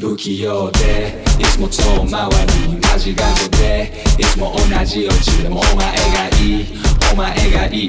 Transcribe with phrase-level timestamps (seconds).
[0.00, 2.28] 不器用でいつも遠回
[2.66, 6.66] りマジ頑固でいつも同じオチでもお前がいい。
[7.12, 7.88] お前がいい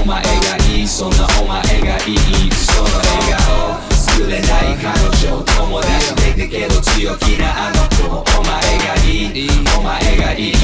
[0.00, 0.30] お前が
[0.70, 3.92] いいそんなお前がいいその笑顔。
[3.92, 4.94] 作れない彼
[5.34, 8.38] 女友達できたけど強気なあの子。
[8.38, 10.54] お前がいいお前がいい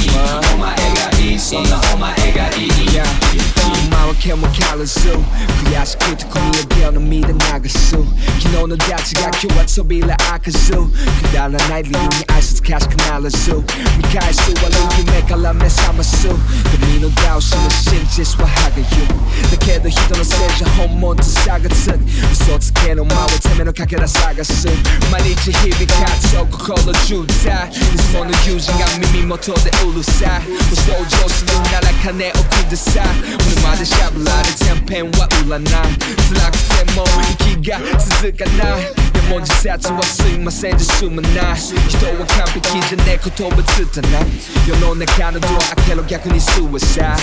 [0.53, 3.58] お前がいいそんなお前がいい。
[4.19, 5.23] 개목하는 수
[5.63, 8.05] 부야시킬 특권이의 변은 믿은 나가수
[8.39, 10.91] 기노는 자체가 교화 소비라 아카수
[11.23, 13.55] 그다란 아이 리듬이 알수 拶かしくならず
[13.97, 14.69] 見返す悪
[15.01, 21.97] い夢から目覚ます君の倒しの真実は歯がゆくだけど人のせいじゃ本物と差がつく
[22.31, 24.67] 嘘つけの間をてめのかけら探す
[25.11, 37.03] 毎日日々活動心渋滞いつもの友人が耳元でうるさいご登場するなら金をください俺までしゃぶられ全編は売らない辛くても
[37.57, 38.79] 息が続かな。
[38.79, 44.25] いでも自殺はすいませんじゃ済まない人は完璧じゃねえ言葉つたない
[44.67, 47.17] 世の中のドア開けろ逆にスーサイ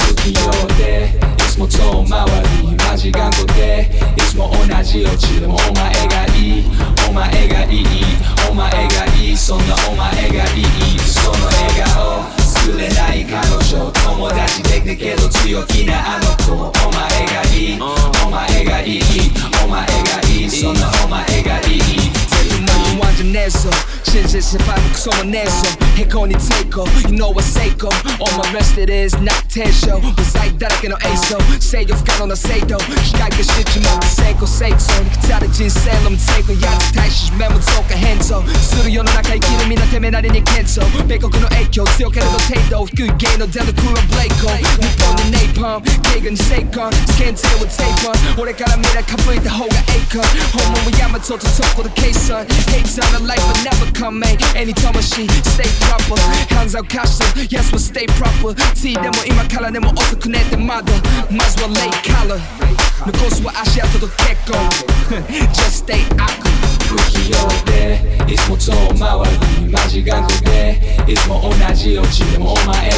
[0.00, 2.26] 不器用でいつも遠回
[2.62, 4.12] りマジ頑固で。
[4.16, 6.01] いつも同じ落ちでもお前
[24.54, 25.72] if I look so unnatural.
[25.94, 26.84] 해건이 take her?
[27.06, 27.88] you know I take go.
[28.20, 30.00] All my rest it is not tell show.
[30.16, 31.38] Beside that I can't ace so.
[31.60, 32.82] Say you've got on a say though.
[33.04, 34.01] 시간 끝이지만
[34.42, 39.88] 거 세이크손 기타를 진셀럼 세고 야채 다시 메모 조카 핸저 스튜디오 너 나가의 기름이 나
[39.88, 44.48] 때문에 나리니 캔쳐 백호 그노 에이쿄 수역하는 너 테이도 그게 너 대도 쿨한 블레이커
[44.82, 50.22] 니폰은 네이펌 케이크는 세이컨 스캔 테이블 테이펀 오래가라 미라 카프이다 호가 에이컨
[50.54, 55.22] 호모와 야마토도 속고도 케이선 Hates on a life but never come man Anytime a she
[55.54, 56.18] stay proper
[56.50, 60.90] 항상 가시죠 Yes we stay proper T 내뭐 이마 칼라 내뭐 어서 그네 때마다
[61.30, 62.42] Might as well lay collar
[63.04, 64.58] 너 고수와 아시아 도덕해 と結構
[65.52, 66.48] Just stay aku
[66.88, 68.00] 不器用で。
[68.32, 70.80] いつも遠回りマジ頑固で。
[71.06, 72.91] いつも同じオチでもお前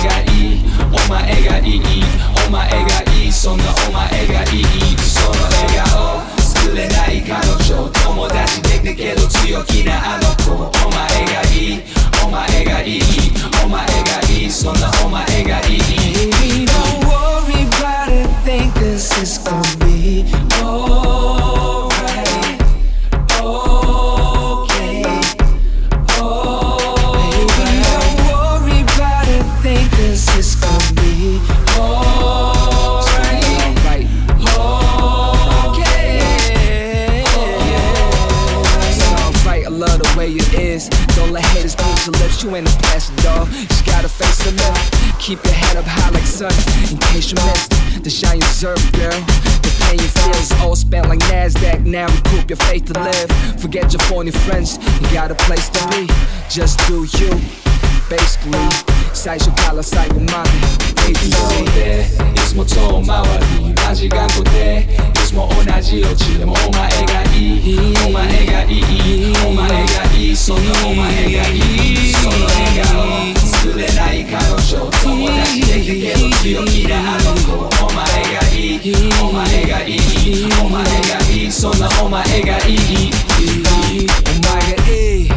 [40.13, 40.90] the way it is.
[41.16, 43.47] Don't let haters paint your lips, you ain't a plastic dog.
[43.50, 45.19] Just gotta face the lift.
[45.19, 46.52] Keep your head up high like sun.
[46.91, 49.19] In case you missed the shine you deserve, girl.
[49.66, 51.85] The pain you feel is all spent like NASDAQ.
[51.85, 53.30] Now recoup your faith to live.
[53.62, 56.07] Forget your phony friends, you got a place to be.
[56.50, 57.31] Just do you.
[58.09, 60.50] Basically, 最初から最後まで
[61.09, 63.24] A 不 to 器用 Z でいつも遠回
[63.59, 69.84] りマジ頑固でいつも同じオチでもお前がいいお前がいいお前がいい い
[70.54, 72.12] そんなお前がいい。
[72.12, 74.25] その笑顔作れない。
[74.25, 78.06] 彼女友達できたけど強気なあの子お前
[78.37, 78.94] がいい。
[79.20, 79.98] お前がいい。
[80.62, 81.50] お前がいい。
[81.50, 82.78] そんなお前がいい。
[84.31, 85.28] お前がいい。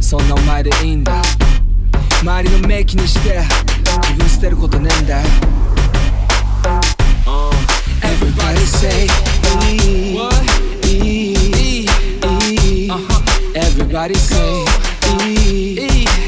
[0.00, 0.94] そんなお前でいい。
[0.94, 1.20] んだ
[2.22, 5.20] 周りの目気にして自分捨てることねえんだ。
[5.20, 5.24] よ
[14.08, 14.64] body say,
[15.26, 16.04] e.
[16.04, 16.27] E.